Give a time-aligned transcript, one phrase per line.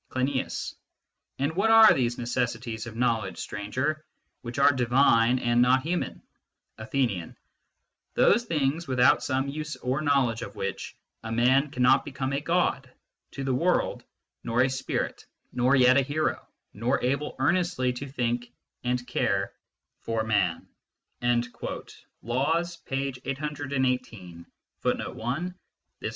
[0.09, 0.73] Cleinias.
[1.37, 4.03] And what are these necessities of knowledge, Stranger,
[4.41, 6.21] which are divine and not human?
[6.79, 7.37] Athenian.
[8.15, 12.91] Those things without some use or knowledge of which a man cannot become a God
[13.33, 14.03] to the world,
[14.43, 18.51] nor a spirit, nor yet a hero, nor able earnestly to think
[18.83, 19.53] and care
[19.99, 20.67] for man"
[22.23, 23.13] (Laws, p.